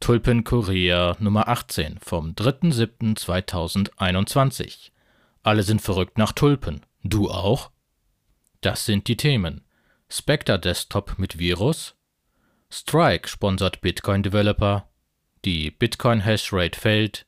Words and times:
Tulpen 0.00 0.42
Kurier 0.44 1.16
Nummer 1.20 1.46
18 1.46 1.98
vom 1.98 2.32
3.7.2021. 2.32 4.92
Alle 5.42 5.62
sind 5.62 5.82
verrückt 5.82 6.16
nach 6.16 6.32
Tulpen. 6.32 6.86
Du 7.04 7.30
auch? 7.30 7.70
Das 8.62 8.86
sind 8.86 9.08
die 9.08 9.18
Themen. 9.18 9.60
Spectre 10.08 10.58
Desktop 10.58 11.18
mit 11.18 11.38
Virus. 11.38 11.96
Strike 12.70 13.28
sponsert 13.28 13.82
Bitcoin 13.82 14.22
Developer. 14.22 14.88
Die 15.44 15.70
Bitcoin 15.70 16.24
Hashrate 16.24 16.80
fällt. 16.80 17.26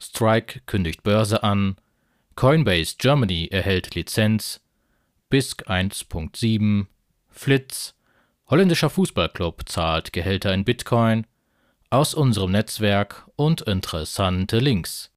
Strike 0.00 0.62
kündigt 0.64 1.02
Börse 1.02 1.42
an. 1.42 1.76
Coinbase 2.36 2.94
Germany 2.98 3.48
erhält 3.50 3.94
Lizenz. 3.94 4.62
BISC 5.28 5.68
1.7. 5.68 6.86
Flitz. 7.28 7.94
Holländischer 8.46 8.88
Fußballclub 8.88 9.68
zahlt 9.68 10.14
Gehälter 10.14 10.54
in 10.54 10.64
Bitcoin. 10.64 11.26
Aus 11.90 12.12
unserem 12.12 12.50
Netzwerk 12.50 13.30
und 13.34 13.62
interessante 13.62 14.58
Links. 14.58 15.10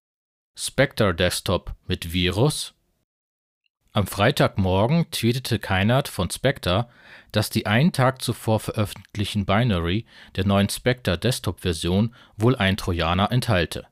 Spectre 0.57 1.13
Desktop 1.13 1.75
mit 1.85 2.13
Virus. 2.13 2.75
Am 3.91 4.07
Freitagmorgen 4.07 5.11
tweetete 5.11 5.59
Keinert 5.59 6.07
von 6.07 6.29
Spectre, 6.29 6.87
dass 7.33 7.49
die 7.49 7.65
einen 7.65 7.91
Tag 7.91 8.21
zuvor 8.21 8.61
veröffentlichten 8.61 9.45
Binary 9.45 10.05
der 10.37 10.45
neuen 10.45 10.69
Spectre 10.69 11.17
Desktop-Version 11.17 12.15
wohl 12.37 12.55
einen 12.55 12.77
Trojaner 12.77 13.33
enthalte. 13.33 13.87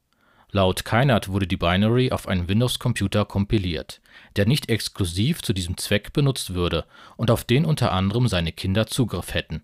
Laut 0.50 0.86
Keinert 0.86 1.28
wurde 1.28 1.48
die 1.48 1.58
Binary 1.58 2.14
auf 2.14 2.30
einen 2.30 2.48
Windows-Computer 2.48 3.26
kompiliert, 3.26 4.00
der 4.38 4.46
nicht 4.46 4.70
exklusiv 4.70 5.42
zu 5.42 5.52
diesem 5.52 5.76
Zweck 5.76 6.14
benutzt 6.14 6.54
würde 6.54 6.86
und 7.18 7.30
auf 7.30 7.44
den 7.44 7.66
unter 7.66 7.92
anderem 7.92 8.30
seine 8.30 8.54
Kinder 8.54 8.88
Zugriff 8.88 9.34
hätten. 9.34 9.64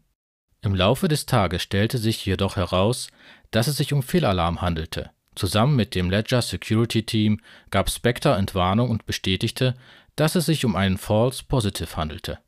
Im 0.65 0.73
Laufe 0.73 1.07
des 1.07 1.27
Tages 1.27 1.61
stellte 1.61 1.99
sich 1.99 2.25
jedoch 2.25 2.55
heraus, 2.55 3.09
dass 3.51 3.67
es 3.67 3.77
sich 3.77 3.93
um 3.93 4.01
Fehlalarm 4.01 4.63
handelte. 4.63 5.11
Zusammen 5.35 5.75
mit 5.75 5.93
dem 5.93 6.09
Ledger 6.09 6.41
Security 6.41 7.03
Team 7.03 7.39
gab 7.69 7.91
Spectre 7.91 8.33
Entwarnung 8.33 8.89
und 8.89 9.05
bestätigte, 9.05 9.75
dass 10.15 10.33
es 10.33 10.47
sich 10.47 10.65
um 10.65 10.75
einen 10.75 10.97
False 10.97 11.43
Positive 11.47 11.95
handelte. 11.95 12.39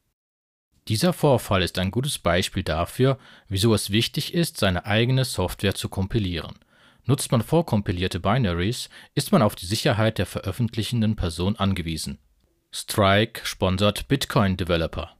Dieser 0.88 1.14
Vorfall 1.14 1.62
ist 1.62 1.78
ein 1.78 1.92
gutes 1.92 2.18
Beispiel 2.18 2.64
dafür, 2.64 3.20
wieso 3.50 3.76
es 3.76 3.92
wichtig 3.92 4.34
ist, 4.34 4.58
seine 4.58 4.88
eigene 4.88 5.24
Software 5.24 5.76
zu 5.76 5.88
kompilieren. 5.88 6.56
Nutzt 7.06 7.32
man 7.32 7.44
vorkompilierte 7.44 8.20
Binaries, 8.20 8.90
ist 9.14 9.32
man 9.32 9.44
auf 9.44 9.54
die 9.56 9.68
Sicherheit 9.68 10.18
der 10.18 10.26
veröffentlichenden 10.26 11.16
Person 11.16 11.56
angewiesen. 11.56 12.18
Strike 12.72 13.46
sponsert 13.46 14.08
Bitcoin 14.08 14.58
Developer. 14.58 15.17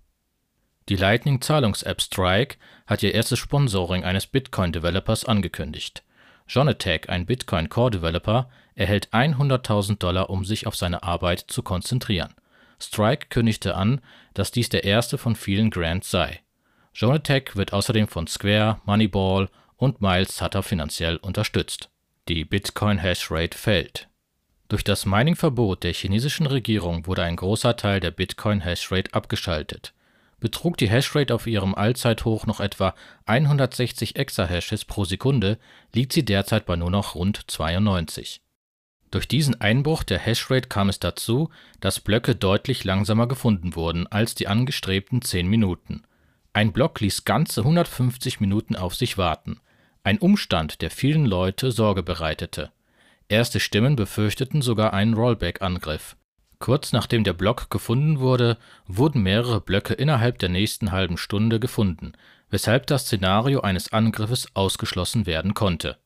Die 0.90 0.96
Lightning-Zahlungs-App 0.96 2.02
Strike 2.02 2.58
hat 2.86 3.04
ihr 3.04 3.14
erstes 3.14 3.40
Sponsoring 3.40 4.06
eines 4.06 4.26
Bitcoin-Developers 4.26 5.26
angekündigt. 5.26 6.04
Jonatek, 6.48 7.10
ein 7.10 7.26
Bitcoin-Core-Developer, 7.26 8.50
erhält 8.76 9.10
100.000 9.12 9.98
Dollar, 9.98 10.30
um 10.30 10.46
sich 10.46 10.66
auf 10.66 10.78
seine 10.78 11.04
Arbeit 11.04 11.44
zu 11.48 11.62
konzentrieren. 11.62 12.34
Strike 12.80 13.28
kündigte 13.30 13.76
an, 13.76 14.00
dass 14.34 14.52
dies 14.52 14.70
der 14.70 14.86
erste 14.86 15.18
von 15.18 15.36
vielen 15.36 15.72
Grants 15.72 16.10
sei. 16.10 16.40
Jonatek 16.94 17.58
wird 17.58 17.74
außerdem 17.74 18.08
von 18.08 18.28
Square, 18.28 18.80
Moneyball 18.86 19.50
und 19.76 20.02
Miles 20.02 20.38
Sutter 20.38 20.64
finanziell 20.64 21.18
unterstützt. 21.18 21.90
Die 22.30 22.46
Bitcoin-Hashrate 22.46 23.58
fällt. 23.58 24.08
Durch 24.70 24.86
das 24.86 25.06
Mining-Verbot 25.06 25.84
der 25.84 25.94
chinesischen 25.94 26.46
Regierung 26.46 27.08
wurde 27.08 27.24
ein 27.24 27.36
großer 27.36 27.76
Teil 27.76 28.00
der 28.00 28.12
Bitcoin-Hashrate 28.12 29.14
abgeschaltet. 29.14 29.94
Betrug 30.40 30.78
die 30.78 30.90
Hashrate 30.90 31.34
auf 31.34 31.48
ihrem 31.48 31.74
Allzeithoch 31.74 32.46
noch 32.46 32.60
etwa 32.60 32.94
160 33.26 34.16
Exahashes 34.18 34.86
pro 34.86 35.06
Sekunde, 35.06 35.58
liegt 35.94 36.14
sie 36.14 36.24
derzeit 36.24 36.66
bei 36.66 36.76
nur 36.76 36.92
noch 36.92 37.16
rund 37.16 37.50
92. 37.50 38.42
Durch 39.10 39.28
diesen 39.28 39.60
Einbruch 39.62 40.04
der 40.04 40.20
Hashrate 40.20 40.68
kam 40.68 40.90
es 40.90 41.00
dazu, 41.00 41.50
dass 41.80 42.00
Blöcke 42.00 42.36
deutlich 42.36 42.84
langsamer 42.84 43.28
gefunden 43.28 43.76
wurden 43.76 44.06
als 44.08 44.36
die 44.36 44.48
angestrebten 44.48 45.22
10 45.22 45.48
Minuten. 45.48 46.04
Ein 46.54 46.74
Block 46.74 47.00
ließ 47.00 47.24
ganze 47.24 47.62
150 47.62 48.40
Minuten 48.40 48.76
auf 48.76 48.96
sich 48.96 49.18
warten, 49.18 49.60
ein 50.08 50.20
Umstand, 50.20 50.82
der 50.82 50.90
vielen 50.90 51.26
Leute 51.26 51.70
Sorge 51.70 52.02
bereitete. 52.02 52.72
Erste 53.28 53.60
Stimmen 53.60 53.98
befürchteten 53.98 54.62
sogar 54.62 54.94
einen 54.94 55.16
Rollback-Angriff. 55.16 56.16
Kurz 56.60 56.92
nachdem 56.92 57.24
der 57.24 57.34
Block 57.34 57.70
gefunden 57.70 58.20
wurde, 58.20 58.58
wurden 58.88 59.22
mehrere 59.22 59.62
Blöcke 59.62 59.94
innerhalb 59.94 60.40
der 60.40 60.50
nächsten 60.50 60.92
halben 60.92 61.18
Stunde 61.18 61.60
gefunden, 61.60 62.14
weshalb 62.50 62.88
das 62.88 63.04
Szenario 63.04 63.62
eines 63.62 63.94
Angriffes 63.94 64.48
ausgeschlossen 64.56 65.26
werden 65.26 65.54
konnte. 65.54 65.98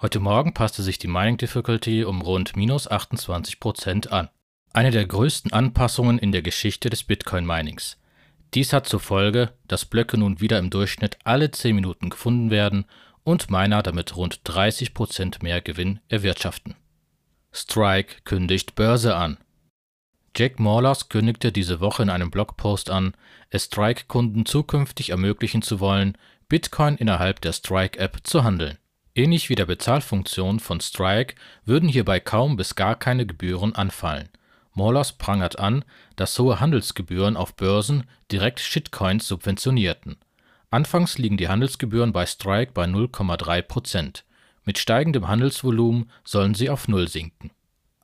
Heute 0.00 0.20
Morgen 0.20 0.54
passte 0.54 0.82
sich 0.82 0.98
die 0.98 1.08
Mining 1.08 1.36
Difficulty 1.36 2.04
um 2.04 2.22
rund 2.22 2.56
minus 2.56 2.88
28 2.88 3.60
Prozent 3.60 4.12
an. 4.12 4.28
Eine 4.72 4.90
der 4.90 5.06
größten 5.06 5.52
Anpassungen 5.52 6.18
in 6.18 6.32
der 6.32 6.42
Geschichte 6.42 6.88
des 6.90 7.04
Bitcoin-Minings. 7.04 7.98
Dies 8.54 8.72
hat 8.72 8.86
zur 8.86 9.00
Folge, 9.00 9.52
dass 9.66 9.84
Blöcke 9.84 10.18
nun 10.18 10.40
wieder 10.40 10.58
im 10.58 10.70
Durchschnitt 10.70 11.18
alle 11.24 11.50
10 11.50 11.74
Minuten 11.74 12.10
gefunden 12.10 12.50
werden 12.50 12.84
und 13.24 13.50
Miner 13.50 13.82
damit 13.82 14.16
rund 14.16 14.40
30 14.44 14.94
Prozent 14.94 15.42
mehr 15.42 15.60
Gewinn 15.60 16.00
erwirtschaften. 16.08 16.74
Strike 17.52 18.22
kündigt 18.24 18.74
Börse 18.74 19.14
an. 19.14 19.38
Jack 20.34 20.58
Morlas 20.58 21.10
kündigte 21.10 21.52
diese 21.52 21.80
Woche 21.80 22.02
in 22.02 22.08
einem 22.08 22.30
Blogpost 22.30 22.88
an, 22.88 23.12
es 23.50 23.64
Strike-Kunden 23.64 24.46
zukünftig 24.46 25.10
ermöglichen 25.10 25.60
zu 25.60 25.78
wollen, 25.78 26.16
Bitcoin 26.48 26.96
innerhalb 26.96 27.42
der 27.42 27.52
Strike-App 27.52 28.20
zu 28.22 28.42
handeln. 28.42 28.78
Ähnlich 29.14 29.50
wie 29.50 29.56
der 29.56 29.66
Bezahlfunktion 29.66 30.58
von 30.58 30.80
Strike 30.80 31.34
würden 31.66 31.86
hierbei 31.86 32.18
kaum 32.18 32.56
bis 32.56 32.76
gar 32.76 32.94
keine 32.94 33.26
Gebühren 33.26 33.74
anfallen. 33.74 34.30
Morlas 34.72 35.12
prangert 35.12 35.58
an, 35.58 35.84
dass 36.16 36.38
hohe 36.38 36.60
Handelsgebühren 36.60 37.36
auf 37.36 37.54
Börsen 37.54 38.04
direkt 38.30 38.60
Shitcoins 38.60 39.28
subventionierten. 39.28 40.16
Anfangs 40.70 41.18
liegen 41.18 41.36
die 41.36 41.48
Handelsgebühren 41.48 42.14
bei 42.14 42.24
Strike 42.24 42.72
bei 42.72 42.84
0,3 42.84 43.60
Prozent. 43.60 44.24
Mit 44.64 44.78
steigendem 44.78 45.28
Handelsvolumen 45.28 46.10
sollen 46.24 46.54
sie 46.54 46.70
auf 46.70 46.88
Null 46.88 47.08
sinken 47.08 47.50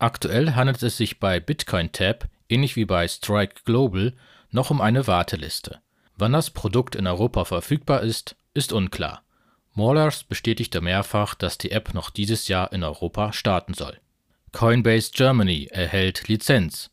Aktuell 0.01 0.55
handelt 0.55 0.81
es 0.85 0.97
sich 0.97 1.19
bei 1.19 1.41
Bitcoin 1.41 1.91
Tab, 1.91 2.29
ähnlich 2.49 2.77
wie 2.77 2.85
bei 2.85 3.09
Strike 3.09 3.63
Global, 3.65 4.13
noch 4.53 4.71
um 4.71 4.81
eine 4.81 5.09
Warteliste. 5.09 5.81
Wann 6.17 6.33
das 6.33 6.51
Produkt 6.51 6.95
in 6.95 7.09
Europa 7.09 7.45
verfügbar 7.45 8.03
ist, 8.03 8.37
ist 8.55 8.73
unklar. 8.73 9.23
Maulers 9.75 10.23
bestätigte 10.23 10.81
mehrfach, 10.81 11.35
dass 11.35 11.59
die 11.59 11.73
App 11.73 11.95
noch 11.95 12.11
dieses 12.11 12.47
Jahr 12.47 12.73
in 12.73 12.85
Europa 12.85 13.33
starten 13.33 13.75
soll. 13.75 13.99
Coinbase 14.53 15.11
Germany 15.13 15.69
erhält 15.71 16.29
Lizenz. 16.29 16.91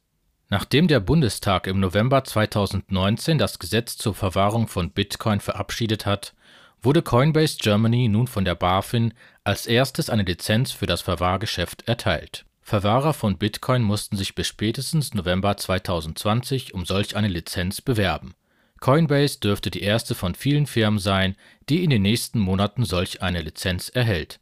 Nachdem 0.49 0.87
der 0.87 0.99
Bundestag 0.99 1.67
im 1.67 1.79
November 1.79 2.23
2019 2.23 3.37
das 3.37 3.59
Gesetz 3.59 3.97
zur 3.97 4.15
Verwahrung 4.15 4.67
von 4.67 4.89
Bitcoin 4.89 5.41
verabschiedet 5.41 6.07
hat, 6.07 6.33
wurde 6.81 7.03
Coinbase 7.03 7.57
Germany 7.59 8.07
nun 8.07 8.25
von 8.25 8.45
der 8.45 8.55
BaFin 8.55 9.13
als 9.43 9.67
erstes 9.67 10.09
eine 10.09 10.23
Lizenz 10.23 10.71
für 10.71 10.87
das 10.87 11.01
Verwahrgeschäft 11.01 11.87
erteilt 11.87 12.45
Verwahrer 12.67 13.13
von 13.13 13.37
Bitcoin 13.37 13.83
mussten 13.83 14.17
sich 14.17 14.33
bis 14.33 14.47
spätestens 14.47 15.13
November 15.13 15.55
2020 15.55 16.73
um 16.73 16.83
solch 16.83 17.15
eine 17.15 17.27
Lizenz 17.27 17.79
bewerben. 17.79 18.33
Coinbase 18.79 19.39
dürfte 19.39 19.69
die 19.69 19.83
erste 19.83 20.15
von 20.15 20.33
vielen 20.33 20.65
Firmen 20.65 20.97
sein, 20.97 21.35
die 21.69 21.83
in 21.83 21.91
den 21.91 22.01
nächsten 22.01 22.39
Monaten 22.39 22.83
solch 22.83 23.21
eine 23.21 23.43
Lizenz 23.43 23.89
erhält. 23.89 24.39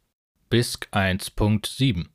BISC 0.48 0.88
1.7 0.90 2.06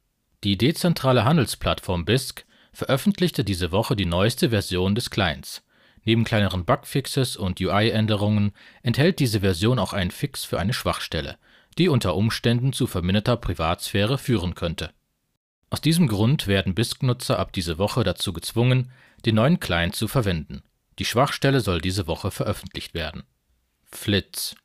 Die 0.44 0.58
dezentrale 0.58 1.26
Handelsplattform 1.26 2.06
BISC 2.06 2.44
veröffentlichte 2.74 3.44
diese 3.44 3.72
Woche 3.72 3.96
die 3.96 4.08
neueste 4.08 4.50
Version 4.50 4.96
des 4.96 5.12
Clients. 5.12 5.64
Neben 6.06 6.24
kleineren 6.24 6.66
Bugfixes 6.66 7.38
und 7.38 7.62
UI-Änderungen 7.62 8.54
enthält 8.82 9.20
diese 9.20 9.42
Version 9.42 9.78
auch 9.78 9.94
einen 9.94 10.10
Fix 10.10 10.44
für 10.44 10.58
eine 10.58 10.74
Schwachstelle, 10.74 11.38
die 11.78 11.88
unter 11.88 12.16
Umständen 12.16 12.74
zu 12.74 12.88
verminderter 12.88 13.38
Privatsphäre 13.38 14.18
führen 14.18 14.56
könnte 14.56 14.90
aus 15.70 15.82
diesem 15.82 16.08
Grund 16.08 16.48
werden 16.48 16.74
BISC-Nutzer 16.74 17.38
ab 17.38 17.54
diese 17.54 17.78
Woche 17.78 18.04
dazu 18.04 18.34
gezwungen, 18.34 18.92
den 19.26 19.36
neuen 19.36 19.60
Client 19.60 19.96
zu 19.96 20.08
verwenden. 20.08 20.64
Die 20.98 21.06
Schwachstelle 21.06 21.62
soll 21.62 21.80
diese 21.80 22.08
Woche 22.08 22.32
veröffentlicht 22.32 22.94
werden. 22.94 23.24
Flitz 23.92 24.56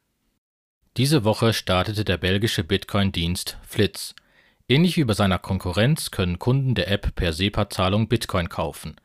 Diese 0.96 1.24
Woche 1.24 1.52
startete 1.52 2.04
der 2.04 2.16
belgische 2.16 2.64
Bitcoin-Dienst 2.64 3.58
Flitz. 3.66 4.14
Ähnlich 4.68 4.96
wie 4.96 5.04
bei 5.04 5.14
seiner 5.14 5.38
Konkurrenz 5.38 6.10
können 6.10 6.38
Kunden 6.38 6.74
der 6.74 6.88
App 6.88 7.14
per 7.14 7.32
SEPA-Zahlung 7.32 8.08
Bitcoin 8.08 8.48
kaufen. 8.48 8.96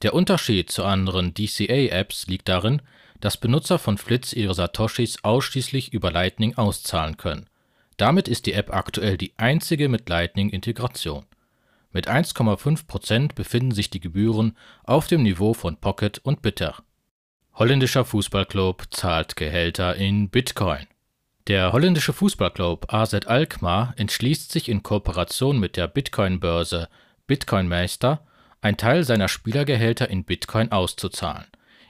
Der 0.00 0.14
Unterschied 0.14 0.70
zu 0.70 0.84
anderen 0.84 1.34
DCA-Apps 1.34 2.26
liegt 2.26 2.48
darin, 2.48 2.80
dass 3.20 3.36
Benutzer 3.36 3.78
von 3.78 3.98
Flitz 3.98 4.32
ihre 4.32 4.54
Satoshis 4.54 5.22
ausschließlich 5.22 5.92
über 5.92 6.10
Lightning 6.10 6.56
auszahlen 6.56 7.18
können. 7.18 7.46
Damit 7.96 8.26
ist 8.26 8.46
die 8.46 8.54
App 8.54 8.74
aktuell 8.74 9.16
die 9.16 9.32
einzige 9.36 9.88
mit 9.88 10.08
Lightning-Integration. 10.08 11.26
Mit 11.92 12.08
1,5% 12.08 13.34
befinden 13.34 13.72
sich 13.72 13.90
die 13.90 14.00
Gebühren 14.00 14.56
auf 14.84 15.06
dem 15.06 15.22
Niveau 15.22 15.52
von 15.52 15.76
Pocket 15.76 16.18
und 16.18 16.42
Bitter. 16.42 16.82
Holländischer 17.54 18.04
Fußballclub 18.04 18.84
zahlt 18.90 19.36
Gehälter 19.36 19.94
in 19.96 20.30
Bitcoin. 20.30 20.86
Der 21.48 21.72
holländische 21.72 22.12
Fußballclub 22.12 22.92
AZ 22.92 23.14
Alkmaar 23.26 23.94
entschließt 23.96 24.50
sich 24.52 24.68
in 24.68 24.82
Kooperation 24.82 25.58
mit 25.58 25.76
der 25.76 25.88
Bitcoin-Börse 25.88 26.88
Bitcoin 27.26 27.68
Meister, 27.68 28.24
einen 28.62 28.76
Teil 28.76 29.04
seiner 29.04 29.28
Spielergehälter 29.28 30.08
in 30.08 30.24
Bitcoin 30.24 30.72
auszuzahlen. 30.72 31.46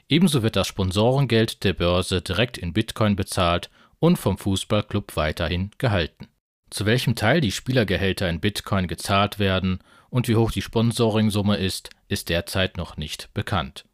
Ebenso 0.08 0.42
wird 0.42 0.56
das 0.56 0.66
Sponsorengeld 0.66 1.64
der 1.64 1.74
Börse 1.74 2.22
direkt 2.22 2.58
in 2.58 2.72
Bitcoin 2.72 3.14
bezahlt 3.14 3.70
und 3.98 4.16
vom 4.16 4.38
Fußballclub 4.38 5.16
weiterhin 5.16 5.70
gehalten. 5.78 6.28
Zu 6.72 6.86
welchem 6.86 7.16
Teil 7.16 7.42
die 7.42 7.52
Spielergehälter 7.52 8.30
in 8.30 8.40
Bitcoin 8.40 8.88
gezahlt 8.88 9.38
werden 9.38 9.80
und 10.08 10.26
wie 10.26 10.36
hoch 10.36 10.50
die 10.50 10.62
Sponsoringsumme 10.62 11.58
ist, 11.58 11.90
ist 12.08 12.30
derzeit 12.30 12.78
noch 12.78 12.96
nicht 12.96 13.28
bekannt. 13.34 13.84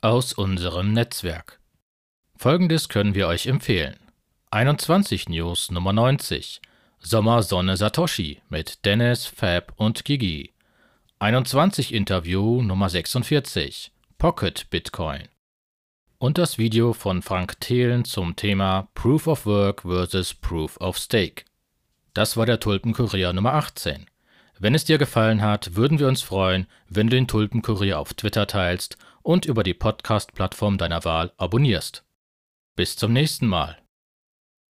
Aus 0.00 0.32
unserem 0.32 0.94
Netzwerk. 0.94 1.60
Folgendes 2.34 2.88
können 2.88 3.14
wir 3.14 3.28
euch 3.28 3.46
empfehlen. 3.46 3.98
21 4.50 5.28
News 5.28 5.70
Nummer 5.70 5.92
90 5.92 6.62
Sommer 6.98 7.42
Sonne 7.42 7.76
Satoshi 7.76 8.40
mit 8.48 8.86
Dennis, 8.86 9.26
Fab 9.26 9.74
und 9.76 10.06
Gigi. 10.06 10.54
21 11.18 11.92
Interview 11.92 12.62
Nummer 12.62 12.88
46 12.88 13.92
Pocket 14.16 14.70
Bitcoin. 14.70 15.28
Und 16.16 16.38
das 16.38 16.56
Video 16.56 16.94
von 16.94 17.20
Frank 17.20 17.60
Thelen 17.60 18.06
zum 18.06 18.34
Thema 18.34 18.88
Proof 18.94 19.26
of 19.26 19.44
Work 19.44 19.82
vs. 19.82 20.32
Proof 20.32 20.80
of 20.80 20.96
Stake. 20.96 21.44
Das 22.14 22.36
war 22.36 22.46
der 22.46 22.60
Tulpenkurier 22.60 23.32
Nummer 23.32 23.54
18. 23.54 24.06
Wenn 24.60 24.76
es 24.76 24.84
dir 24.84 24.98
gefallen 24.98 25.42
hat, 25.42 25.74
würden 25.74 25.98
wir 25.98 26.06
uns 26.06 26.22
freuen, 26.22 26.68
wenn 26.88 27.08
du 27.08 27.16
den 27.16 27.26
Tulpenkurier 27.26 27.98
auf 27.98 28.14
Twitter 28.14 28.46
teilst 28.46 28.96
und 29.22 29.46
über 29.46 29.64
die 29.64 29.74
Podcast-Plattform 29.74 30.78
deiner 30.78 31.04
Wahl 31.04 31.32
abonnierst. 31.38 32.04
Bis 32.76 32.94
zum 32.94 33.12
nächsten 33.12 33.48
Mal. 33.48 33.83